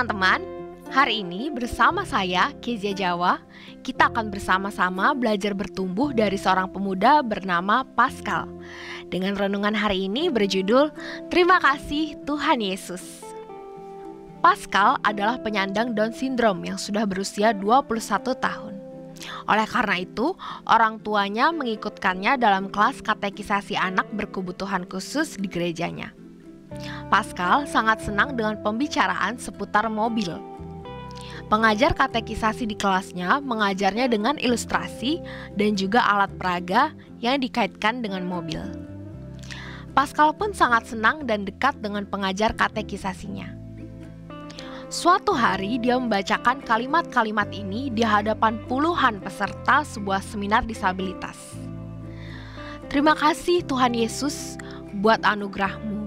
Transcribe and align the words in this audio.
teman-teman, 0.00 0.40
hari 0.88 1.20
ini 1.20 1.52
bersama 1.52 2.08
saya 2.08 2.56
Kezia 2.64 2.96
Jawa, 2.96 3.36
kita 3.84 4.08
akan 4.08 4.32
bersama-sama 4.32 5.12
belajar 5.12 5.52
bertumbuh 5.52 6.16
dari 6.16 6.40
seorang 6.40 6.72
pemuda 6.72 7.20
bernama 7.20 7.84
Pascal. 7.84 8.48
Dengan 9.12 9.36
renungan 9.36 9.76
hari 9.76 10.08
ini 10.08 10.32
berjudul 10.32 10.88
Terima 11.28 11.60
kasih 11.60 12.16
Tuhan 12.24 12.64
Yesus. 12.64 13.20
Pascal 14.40 14.96
adalah 15.04 15.36
penyandang 15.36 15.92
Down 15.92 16.16
syndrome 16.16 16.64
yang 16.64 16.80
sudah 16.80 17.04
berusia 17.04 17.52
21 17.52 18.32
tahun. 18.40 18.80
Oleh 19.52 19.68
karena 19.68 20.00
itu, 20.00 20.32
orang 20.64 20.96
tuanya 21.04 21.52
mengikutkannya 21.52 22.40
dalam 22.40 22.72
kelas 22.72 23.04
katekisasi 23.04 23.76
anak 23.76 24.08
berkebutuhan 24.16 24.88
khusus 24.88 25.36
di 25.36 25.44
gerejanya. 25.44 26.16
Pascal 27.10 27.66
sangat 27.66 28.06
senang 28.06 28.38
dengan 28.38 28.54
pembicaraan 28.62 29.34
seputar 29.36 29.90
mobil. 29.90 30.38
Pengajar 31.50 31.98
katekisasi 31.98 32.70
di 32.70 32.78
kelasnya 32.78 33.42
mengajarnya 33.42 34.06
dengan 34.06 34.38
ilustrasi 34.38 35.18
dan 35.58 35.74
juga 35.74 36.06
alat 36.06 36.30
peraga 36.38 36.94
yang 37.18 37.42
dikaitkan 37.42 37.98
dengan 38.06 38.22
mobil. 38.22 38.62
Pascal 39.90 40.30
pun 40.30 40.54
sangat 40.54 40.86
senang 40.86 41.26
dan 41.26 41.42
dekat 41.42 41.74
dengan 41.82 42.06
pengajar 42.06 42.54
katekisasinya. 42.54 43.50
Suatu 44.90 45.34
hari 45.34 45.82
dia 45.82 45.98
membacakan 45.98 46.62
kalimat-kalimat 46.62 47.50
ini 47.50 47.90
di 47.90 48.06
hadapan 48.06 48.58
puluhan 48.70 49.18
peserta 49.18 49.82
sebuah 49.82 50.22
seminar 50.22 50.62
disabilitas. 50.66 51.38
Terima 52.90 53.14
kasih 53.14 53.62
Tuhan 53.66 53.94
Yesus 53.94 54.58
buat 54.98 55.22
anugerahmu 55.22 55.99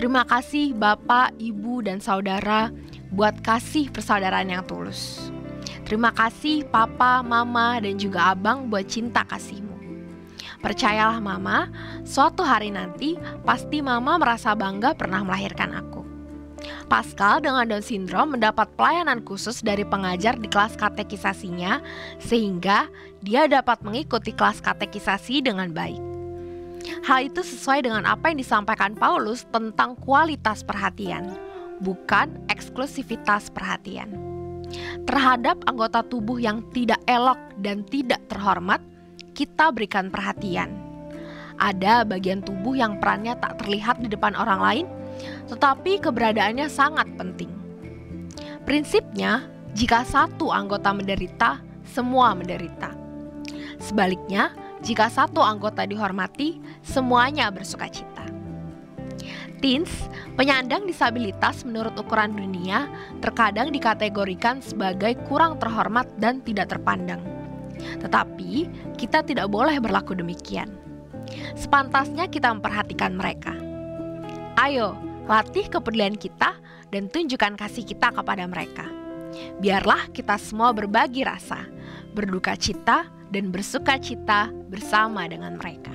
Terima 0.00 0.24
kasih 0.24 0.72
Bapak, 0.72 1.36
Ibu, 1.36 1.84
dan 1.84 2.00
Saudara 2.00 2.72
buat 3.12 3.36
kasih 3.44 3.92
persaudaraan 3.92 4.48
yang 4.48 4.64
tulus. 4.64 5.28
Terima 5.84 6.08
kasih 6.16 6.64
Papa, 6.72 7.20
Mama, 7.20 7.76
dan 7.84 8.00
juga 8.00 8.32
Abang 8.32 8.72
buat 8.72 8.88
cinta 8.88 9.28
kasihmu. 9.28 9.76
Percayalah 10.64 11.20
Mama, 11.20 11.68
suatu 12.08 12.40
hari 12.40 12.72
nanti 12.72 13.20
pasti 13.44 13.84
Mama 13.84 14.16
merasa 14.16 14.56
bangga 14.56 14.96
pernah 14.96 15.20
melahirkan 15.20 15.76
aku. 15.76 16.00
Pascal 16.88 17.44
dengan 17.44 17.68
Down 17.68 17.84
syndrome 17.84 18.40
mendapat 18.40 18.72
pelayanan 18.80 19.20
khusus 19.20 19.60
dari 19.60 19.84
pengajar 19.84 20.40
di 20.40 20.48
kelas 20.48 20.80
katekisasinya 20.80 21.84
sehingga 22.24 22.88
dia 23.20 23.44
dapat 23.44 23.84
mengikuti 23.84 24.32
kelas 24.32 24.64
katekisasi 24.64 25.44
dengan 25.44 25.68
baik. 25.76 26.09
Hal 27.04 27.28
itu 27.28 27.40
sesuai 27.44 27.84
dengan 27.84 28.04
apa 28.08 28.32
yang 28.32 28.38
disampaikan 28.40 28.96
Paulus 28.96 29.44
tentang 29.52 29.96
kualitas 30.00 30.64
perhatian, 30.64 31.32
bukan 31.80 32.40
eksklusivitas 32.48 33.52
perhatian. 33.52 34.16
Terhadap 35.04 35.58
anggota 35.66 36.06
tubuh 36.06 36.38
yang 36.38 36.62
tidak 36.70 37.02
elok 37.10 37.38
dan 37.58 37.82
tidak 37.90 38.22
terhormat, 38.30 38.78
kita 39.34 39.74
berikan 39.74 40.12
perhatian. 40.12 40.70
Ada 41.60 42.08
bagian 42.08 42.40
tubuh 42.40 42.72
yang 42.72 42.96
perannya 43.02 43.36
tak 43.36 43.60
terlihat 43.60 44.00
di 44.00 44.08
depan 44.08 44.32
orang 44.32 44.60
lain, 44.62 44.86
tetapi 45.52 46.00
keberadaannya 46.00 46.70
sangat 46.72 47.04
penting. 47.20 47.52
Prinsipnya, 48.64 49.44
jika 49.76 50.06
satu 50.06 50.54
anggota 50.54 50.94
menderita, 50.94 51.60
semua 51.84 52.32
menderita. 52.32 52.94
Sebaliknya, 53.82 54.54
jika 54.80 55.12
satu 55.12 55.44
anggota 55.44 55.84
dihormati, 55.84 56.56
semuanya 56.80 57.52
bersuka 57.52 57.88
cita. 57.92 58.24
Teens, 59.60 59.92
penyandang 60.40 60.88
disabilitas 60.88 61.68
menurut 61.68 61.92
ukuran 62.00 62.32
dunia, 62.32 62.88
terkadang 63.20 63.68
dikategorikan 63.68 64.64
sebagai 64.64 65.20
kurang 65.28 65.60
terhormat 65.60 66.08
dan 66.16 66.40
tidak 66.40 66.72
terpandang. 66.72 67.20
Tetapi, 68.00 68.72
kita 68.96 69.20
tidak 69.20 69.52
boleh 69.52 69.76
berlaku 69.76 70.16
demikian. 70.16 70.72
Sepantasnya 71.60 72.24
kita 72.32 72.48
memperhatikan 72.56 73.12
mereka. 73.12 73.52
Ayo, 74.56 74.96
latih 75.28 75.68
kepedulian 75.68 76.16
kita 76.16 76.56
dan 76.88 77.12
tunjukkan 77.12 77.60
kasih 77.60 77.84
kita 77.84 78.16
kepada 78.16 78.48
mereka. 78.48 78.88
Biarlah 79.60 80.08
kita 80.10 80.40
semua 80.40 80.72
berbagi 80.72 81.20
rasa, 81.20 81.68
berduka 82.16 82.56
cita, 82.56 83.19
dan 83.30 83.54
bersuka 83.54 83.96
cita 83.98 84.50
bersama 84.68 85.26
dengan 85.30 85.54
mereka. 85.58 85.94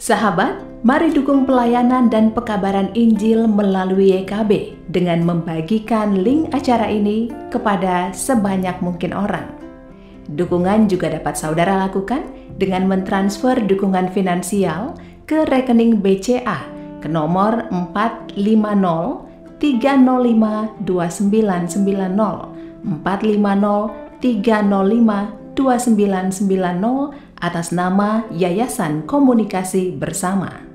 Sahabat, 0.00 0.69
Mari 0.80 1.12
dukung 1.12 1.44
pelayanan 1.44 2.08
dan 2.08 2.32
pekabaran 2.32 2.88
Injil 2.96 3.44
melalui 3.44 4.16
YKB 4.24 4.80
dengan 4.88 5.20
membagikan 5.20 6.24
link 6.24 6.48
acara 6.56 6.88
ini 6.88 7.28
kepada 7.52 8.16
sebanyak 8.16 8.80
mungkin 8.80 9.12
orang. 9.12 9.44
Dukungan 10.32 10.88
juga 10.88 11.12
dapat 11.12 11.36
saudara 11.36 11.84
lakukan 11.84 12.24
dengan 12.56 12.88
mentransfer 12.88 13.60
dukungan 13.60 14.08
finansial 14.08 14.96
ke 15.28 15.44
rekening 15.52 16.00
BCA 16.00 16.64
ke 17.04 17.12
nomor 17.12 17.68
450 17.68 18.40
305 19.60 20.80
2990 20.88 22.96
450 23.04 24.16
305 24.16 25.60
2990 25.60 27.36
atas 27.36 27.68
nama 27.68 28.24
Yayasan 28.32 29.04
Komunikasi 29.04 29.92
Bersama. 29.92 30.69